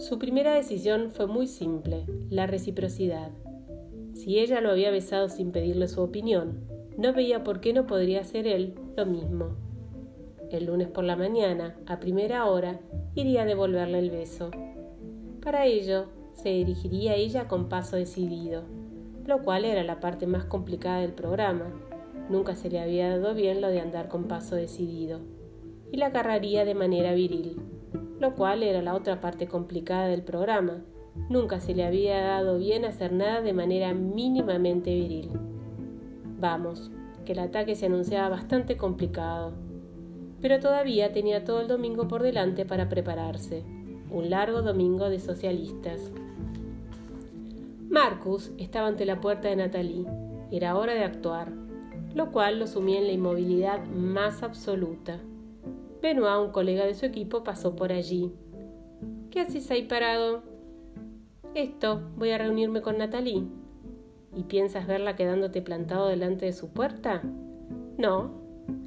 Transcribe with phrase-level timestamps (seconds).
[0.00, 3.32] Su primera decisión fue muy simple, la reciprocidad.
[4.14, 6.64] Si ella lo había besado sin pedirle su opinión,
[6.96, 9.56] no veía por qué no podría hacer él lo mismo.
[10.50, 12.80] El lunes por la mañana, a primera hora,
[13.14, 14.50] iría a devolverle el beso.
[15.42, 18.62] Para ello, se dirigiría ella con paso decidido,
[19.26, 21.74] lo cual era la parte más complicada del programa.
[22.30, 25.20] Nunca se le había dado bien lo de andar con paso decidido.
[25.92, 27.60] Y la agarraría de manera viril,
[28.20, 30.82] lo cual era la otra parte complicada del programa.
[31.28, 35.30] Nunca se le había dado bien hacer nada de manera mínimamente viril.
[36.38, 36.90] Vamos,
[37.24, 39.54] que el ataque se anunciaba bastante complicado.
[40.40, 43.64] Pero todavía tenía todo el domingo por delante para prepararse.
[44.10, 46.12] Un largo domingo de socialistas.
[47.88, 50.06] Marcus estaba ante la puerta de Natalie.
[50.50, 51.52] Era hora de actuar,
[52.14, 55.18] lo cual lo sumía en la inmovilidad más absoluta.
[56.00, 58.32] Benoit, un colega de su equipo, pasó por allí.
[59.30, 60.42] ¿Qué haces ahí parado?
[61.54, 63.44] Esto, voy a reunirme con Natalie.
[64.34, 67.22] ¿Y piensas verla quedándote plantado delante de su puerta?
[67.98, 68.30] No,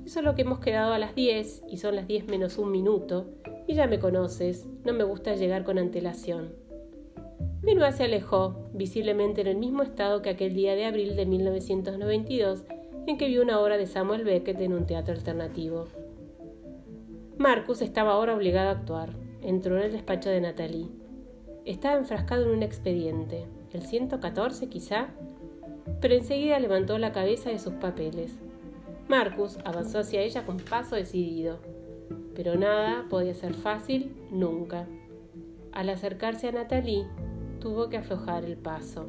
[0.05, 2.71] eso es lo que hemos quedado a las 10 y son las 10 menos un
[2.71, 3.27] minuto,
[3.67, 6.53] y ya me conoces, no me gusta llegar con antelación.
[7.61, 12.65] Benoit se alejó, visiblemente en el mismo estado que aquel día de abril de 1992,
[13.07, 15.87] en que vio una obra de Samuel Beckett en un teatro alternativo.
[17.43, 19.09] Marcus estaba ahora obligado a actuar.
[19.41, 20.87] Entró en el despacho de Natalie.
[21.65, 25.09] Estaba enfrascado en un expediente, el 114 quizá,
[25.99, 28.31] pero enseguida levantó la cabeza de sus papeles.
[29.09, 31.59] Marcus avanzó hacia ella con paso decidido,
[32.33, 34.87] pero nada podía ser fácil nunca.
[35.73, 37.05] Al acercarse a Natalie,
[37.59, 39.05] tuvo que aflojar el paso.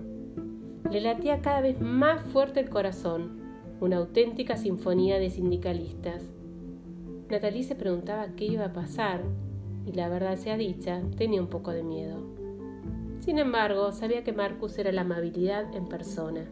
[0.90, 3.38] Le latía cada vez más fuerte el corazón,
[3.80, 6.34] una auténtica sinfonía de sindicalistas.
[7.30, 9.22] Natalie se preguntaba qué iba a pasar
[9.86, 12.18] y la verdad sea dicha, tenía un poco de miedo.
[13.20, 16.50] Sin embargo, sabía que Marcus era la amabilidad en persona.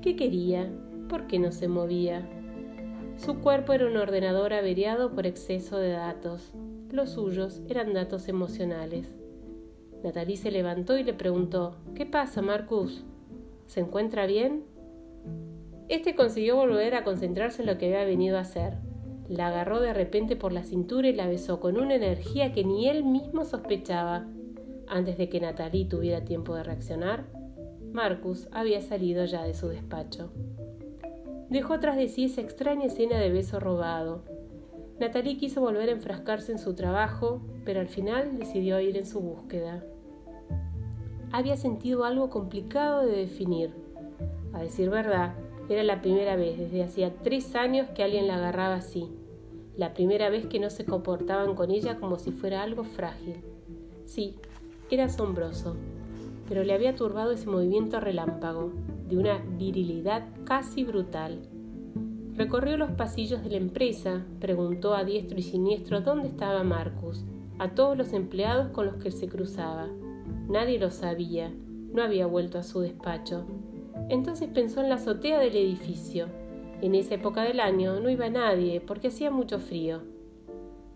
[0.00, 0.70] ¿Qué quería?
[1.08, 2.26] ¿Por qué no se movía?
[3.16, 6.52] Su cuerpo era un ordenador averiado por exceso de datos.
[6.90, 9.12] Los suyos eran datos emocionales.
[10.02, 13.04] Natalie se levantó y le preguntó, ¿Qué pasa, Marcus?
[13.66, 14.64] ¿Se encuentra bien?
[15.88, 18.78] Este consiguió volver a concentrarse en lo que había venido a hacer.
[19.28, 22.88] La agarró de repente por la cintura y la besó con una energía que ni
[22.88, 24.26] él mismo sospechaba.
[24.86, 27.24] Antes de que Natalie tuviera tiempo de reaccionar,
[27.92, 30.30] Marcus había salido ya de su despacho.
[31.48, 34.24] Dejó tras de sí esa extraña escena de beso robado.
[34.98, 39.20] Natalie quiso volver a enfrascarse en su trabajo, pero al final decidió ir en su
[39.20, 39.84] búsqueda.
[41.32, 43.72] Había sentido algo complicado de definir.
[44.52, 45.34] A decir verdad,
[45.68, 49.08] era la primera vez desde hacía tres años que alguien la agarraba así.
[49.76, 53.36] La primera vez que no se comportaban con ella como si fuera algo frágil.
[54.04, 54.36] Sí,
[54.90, 55.76] era asombroso,
[56.48, 58.72] pero le había turbado ese movimiento relámpago,
[59.08, 61.48] de una virilidad casi brutal.
[62.34, 67.24] Recorrió los pasillos de la empresa, preguntó a diestro y siniestro dónde estaba Marcus,
[67.58, 69.88] a todos los empleados con los que se cruzaba.
[70.48, 71.52] Nadie lo sabía,
[71.92, 73.44] no había vuelto a su despacho.
[74.08, 76.26] Entonces pensó en la azotea del edificio.
[76.80, 80.02] En esa época del año no iba nadie porque hacía mucho frío.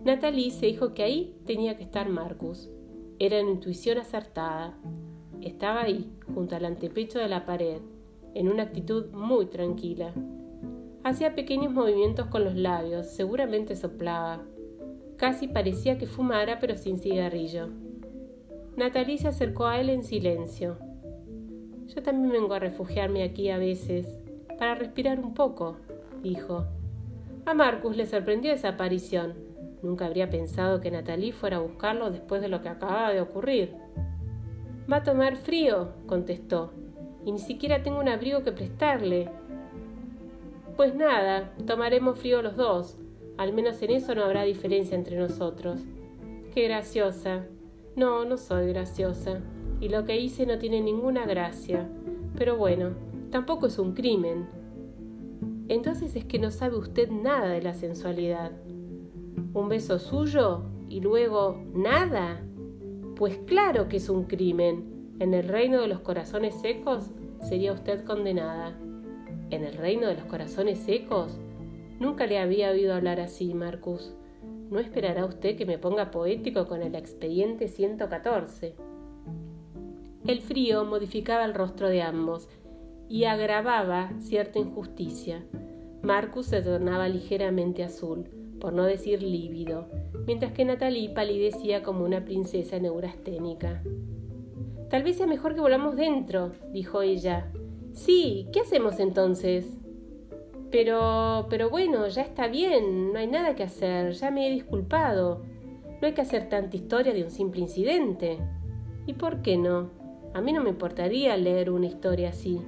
[0.04, 2.70] Natalie se dijo que ahí tenía que estar Marcus.
[3.18, 4.78] Era una intuición acertada.
[5.40, 7.80] Estaba ahí, junto al antepecho de la pared,
[8.34, 10.12] en una actitud muy tranquila.
[11.02, 14.42] Hacía pequeños movimientos con los labios, seguramente soplaba.
[15.16, 17.68] Casi parecía que fumara, pero sin cigarrillo.
[18.76, 20.78] Natalie se acercó a él en silencio.
[21.94, 24.18] Yo también vengo a refugiarme aquí a veces,
[24.58, 25.76] para respirar un poco,
[26.22, 26.66] dijo.
[27.46, 29.34] A Marcus le sorprendió esa aparición.
[29.82, 33.74] Nunca habría pensado que Natalie fuera a buscarlo después de lo que acababa de ocurrir.
[34.90, 36.72] Va a tomar frío, contestó,
[37.24, 39.30] y ni siquiera tengo un abrigo que prestarle.
[40.76, 42.98] Pues nada, tomaremos frío los dos.
[43.38, 45.80] Al menos en eso no habrá diferencia entre nosotros.
[46.52, 47.46] Qué graciosa.
[47.96, 49.40] No, no soy graciosa
[49.80, 51.88] y lo que hice no tiene ninguna gracia.
[52.36, 52.90] Pero bueno,
[53.30, 54.46] tampoco es un crimen.
[55.68, 58.52] Entonces es que no sabe usted nada de la sensualidad.
[59.54, 62.42] ¿Un beso suyo y luego nada?
[63.16, 65.16] Pues claro que es un crimen.
[65.18, 67.10] En el reino de los corazones secos
[67.40, 68.78] sería usted condenada.
[69.50, 71.38] ¿En el reino de los corazones secos?
[71.98, 74.14] Nunca le había oído hablar así, Marcus.
[74.70, 78.87] No esperará usted que me ponga poético con el expediente 114.
[80.28, 82.50] El frío modificaba el rostro de ambos
[83.08, 85.42] y agravaba cierta injusticia.
[86.02, 88.28] Marcus se tornaba ligeramente azul,
[88.60, 89.88] por no decir lívido,
[90.26, 93.82] mientras que Natalie palidecía como una princesa neurasténica.
[94.90, 97.50] Tal vez sea mejor que volvamos dentro, dijo ella.
[97.94, 99.78] Sí, ¿qué hacemos entonces?
[100.70, 105.42] Pero, pero bueno, ya está bien, no hay nada que hacer, ya me he disculpado.
[106.02, 108.36] No hay que hacer tanta historia de un simple incidente.
[109.06, 109.97] ¿Y por qué no?
[110.34, 112.60] A mí no me importaría leer una historia así.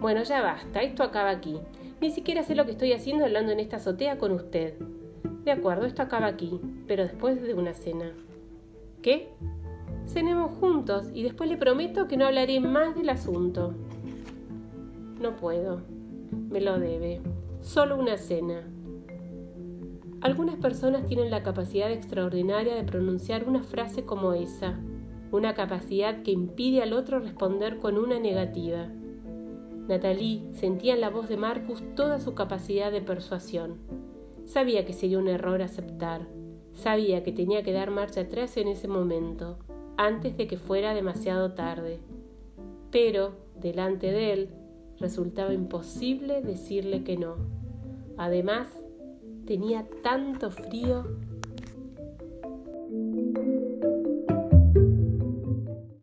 [0.00, 1.58] Bueno, ya basta, esto acaba aquí.
[2.00, 4.74] Ni siquiera sé lo que estoy haciendo hablando en esta azotea con usted.
[5.44, 8.12] De acuerdo, esto acaba aquí, pero después de una cena.
[9.00, 9.28] ¿Qué?
[10.06, 13.74] Cenemos juntos y después le prometo que no hablaré más del asunto.
[15.20, 15.82] No puedo.
[16.50, 17.20] Me lo debe.
[17.60, 18.62] Solo una cena.
[20.20, 24.78] Algunas personas tienen la capacidad extraordinaria de pronunciar una frase como esa,
[25.36, 28.88] una capacidad que impide al otro responder con una negativa.
[29.88, 33.78] Natalie sentía en la voz de Marcus toda su capacidad de persuasión.
[34.44, 36.26] Sabía que sería un error aceptar,
[36.72, 39.58] sabía que tenía que dar marcha atrás en ese momento,
[39.96, 42.00] antes de que fuera demasiado tarde.
[42.90, 44.50] Pero, delante de él,
[44.98, 47.36] resultaba imposible decirle que no.
[48.16, 48.68] Además,
[49.46, 51.04] tenía tanto frío.